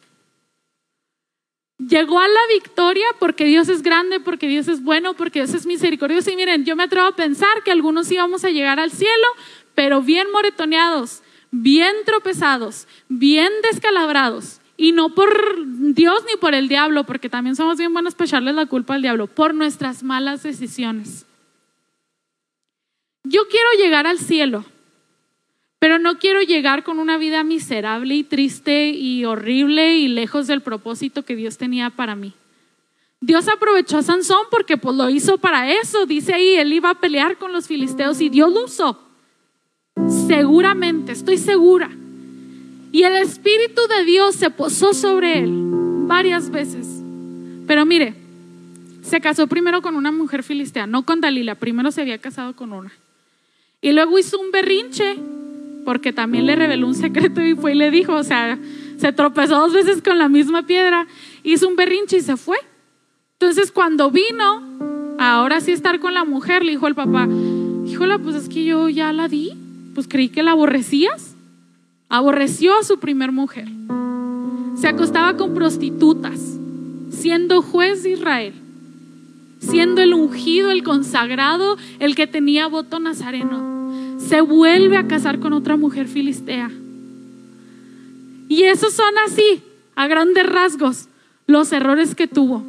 [1.87, 5.65] Llegó a la victoria porque Dios es grande, porque Dios es bueno, porque Dios es
[5.65, 6.31] misericordioso.
[6.31, 9.27] Y miren, yo me atrevo a pensar que algunos íbamos a llegar al cielo,
[9.75, 11.21] pero bien moretoneados,
[11.51, 14.59] bien tropezados, bien descalabrados.
[14.75, 15.29] Y no por
[15.93, 19.01] Dios ni por el diablo, porque también somos bien buenos para echarles la culpa al
[19.01, 21.25] diablo, por nuestras malas decisiones.
[23.23, 24.65] Yo quiero llegar al cielo,
[25.83, 30.61] pero no quiero llegar con una vida miserable y triste y horrible y lejos del
[30.61, 32.31] propósito que Dios tenía para mí.
[33.19, 36.05] Dios aprovechó a Sansón porque pues lo hizo para eso.
[36.05, 38.97] Dice ahí, él iba a pelear con los filisteos y Dios lo usó.
[40.25, 41.91] Seguramente, estoy segura.
[42.93, 45.51] Y el Espíritu de Dios se posó sobre él
[46.07, 46.87] varias veces.
[47.67, 48.13] Pero mire,
[49.01, 52.71] se casó primero con una mujer filistea, no con Dalila, primero se había casado con
[52.71, 52.93] una.
[53.81, 55.17] Y luego hizo un berrinche
[55.83, 58.57] porque también le reveló un secreto y fue y le dijo, o sea,
[58.97, 61.07] se tropezó dos veces con la misma piedra,
[61.43, 62.57] hizo un berrinche y se fue.
[63.39, 67.27] Entonces cuando vino, ahora sí estar con la mujer, le dijo el papá,
[67.85, 69.53] híjola, pues es que yo ya la di,
[69.93, 71.35] pues creí que la aborrecías.
[72.09, 73.67] Aborreció a su primer mujer.
[74.75, 76.39] Se acostaba con prostitutas,
[77.09, 78.53] siendo juez de Israel,
[79.59, 83.72] siendo el ungido, el consagrado, el que tenía voto nazareno
[84.27, 86.71] se vuelve a casar con otra mujer filistea.
[88.47, 89.61] Y esos son así,
[89.95, 91.07] a grandes rasgos,
[91.47, 92.63] los errores que tuvo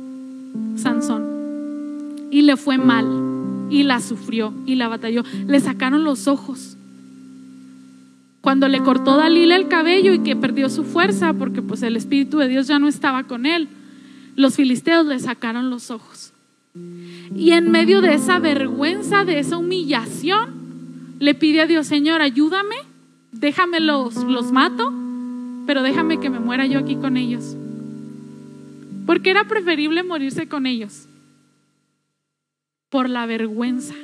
[0.76, 1.24] Sansón.
[2.30, 3.07] Y le fue mal,
[3.70, 5.24] y la sufrió, y la batalló.
[5.46, 6.76] Le sacaron los ojos.
[8.40, 12.38] Cuando le cortó Dalila el cabello y que perdió su fuerza, porque pues el Espíritu
[12.38, 13.68] de Dios ya no estaba con él,
[14.36, 16.32] los filisteos le sacaron los ojos.
[17.34, 20.43] Y en medio de esa vergüenza, de esa humillación,
[21.25, 22.77] le pide a Dios, Señor, ayúdame,
[23.33, 24.93] déjame los, los mato,
[25.66, 27.57] pero déjame que me muera yo aquí con ellos.
[29.07, 31.07] Porque era preferible morirse con ellos.
[32.91, 33.95] Por la vergüenza,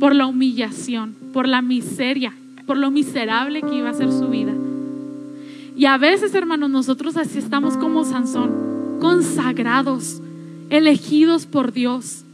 [0.00, 2.34] por la humillación, por la miseria,
[2.66, 4.52] por lo miserable que iba a ser su vida.
[5.76, 10.20] Y a veces, hermanos, nosotros así estamos como Sansón consagrados,
[10.70, 12.24] elegidos por Dios,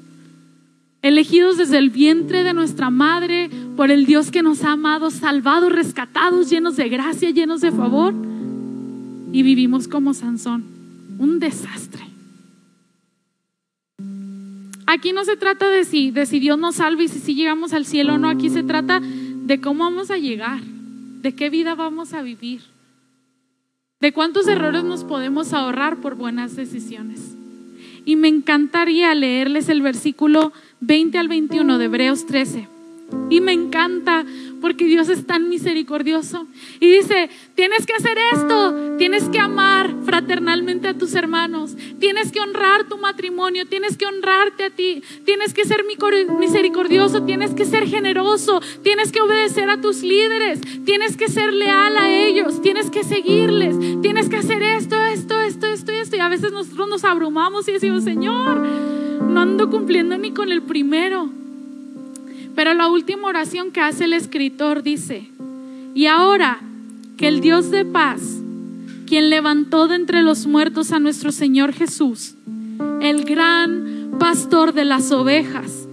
[1.02, 5.72] elegidos desde el vientre de nuestra madre por el Dios que nos ha amado, salvados,
[5.72, 8.14] rescatados, llenos de gracia, llenos de favor.
[9.32, 10.64] Y vivimos como Sansón,
[11.18, 12.04] un desastre.
[14.86, 17.72] Aquí no se trata de si, de si Dios nos salva y si, si llegamos
[17.72, 21.76] al cielo o no, aquí se trata de cómo vamos a llegar, de qué vida
[21.76, 22.62] vamos a vivir,
[24.00, 27.36] de cuántos errores nos podemos ahorrar por buenas decisiones.
[28.04, 32.68] Y me encantaría leerles el versículo 20 al 21 de Hebreos 13.
[33.28, 34.24] Y me encanta
[34.60, 36.46] porque Dios es tan misericordioso.
[36.80, 42.40] Y dice, tienes que hacer esto, tienes que amar fraternalmente a tus hermanos, tienes que
[42.40, 45.84] honrar tu matrimonio, tienes que honrarte a ti, tienes que ser
[46.38, 51.96] misericordioso, tienes que ser generoso, tienes que obedecer a tus líderes, tienes que ser leal
[51.96, 55.02] a ellos, tienes que seguirles, tienes que hacer esto,
[56.12, 60.62] Y a veces nosotros nos abrumamos y decimos, Señor, no ando cumpliendo ni con el
[60.62, 61.30] primero.
[62.54, 65.28] Pero la última oración que hace el escritor dice,
[65.94, 66.60] y ahora
[67.16, 68.40] que el Dios de paz,
[69.06, 72.34] quien levantó de entre los muertos a nuestro Señor Jesús,
[73.00, 75.86] el gran pastor de las ovejas,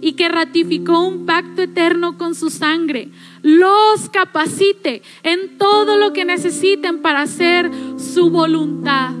[0.00, 3.10] y que ratificó un pacto eterno con su sangre,
[3.42, 9.12] los capacite en todo lo que necesiten para hacer su voluntad.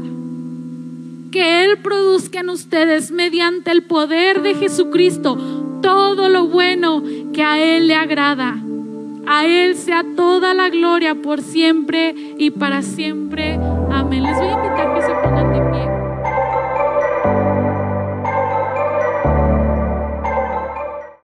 [1.30, 5.36] Que Él produzca en ustedes mediante el poder de Jesucristo
[5.80, 7.02] todo lo bueno
[7.32, 8.56] que a Él le agrada.
[9.26, 13.54] A Él sea toda la gloria por siempre y para siempre.
[13.90, 14.22] Amén.
[14.22, 15.39] Les voy a invitar que